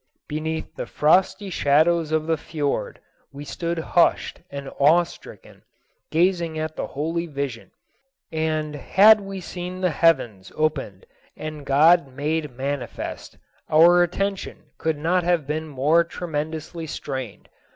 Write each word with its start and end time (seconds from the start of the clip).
Beneath 0.27 0.73
the 0.73 0.87
frosty 0.87 1.51
shadows 1.51 2.11
of 2.11 2.25
the 2.25 2.35
fiord 2.35 2.99
we 3.31 3.45
stood 3.45 3.77
hushed 3.77 4.41
and 4.49 4.67
awe 4.79 5.03
stricken, 5.03 5.61
gazing 6.09 6.57
at 6.57 6.75
the 6.75 6.87
holy 6.97 7.27
vision; 7.27 7.69
and 8.31 8.73
had 8.73 9.21
we 9.21 9.39
seen 9.39 9.81
the 9.81 9.91
heavens 9.91 10.51
opened 10.55 11.05
and 11.37 11.67
God 11.67 12.07
made 12.07 12.49
manifest, 12.57 13.37
our 13.69 14.01
attention 14.01 14.63
could 14.79 14.97
not 14.97 15.23
have 15.23 15.45
been 15.45 15.67
more 15.67 16.03
tremendously 16.03 16.87
strained. 16.87 17.47